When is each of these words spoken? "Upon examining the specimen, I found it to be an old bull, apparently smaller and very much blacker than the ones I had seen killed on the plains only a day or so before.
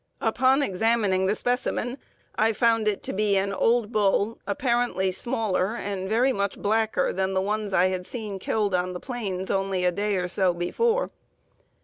"Upon 0.21 0.63
examining 0.63 1.27
the 1.27 1.35
specimen, 1.35 1.99
I 2.35 2.53
found 2.53 2.87
it 2.87 3.03
to 3.03 3.13
be 3.13 3.37
an 3.37 3.53
old 3.53 3.91
bull, 3.91 4.39
apparently 4.47 5.11
smaller 5.11 5.75
and 5.75 6.09
very 6.09 6.33
much 6.33 6.57
blacker 6.59 7.13
than 7.13 7.35
the 7.35 7.39
ones 7.43 7.71
I 7.71 7.89
had 7.89 8.07
seen 8.07 8.39
killed 8.39 8.73
on 8.73 8.93
the 8.93 8.99
plains 8.99 9.51
only 9.51 9.85
a 9.85 9.91
day 9.91 10.15
or 10.17 10.27
so 10.27 10.55
before. 10.55 11.11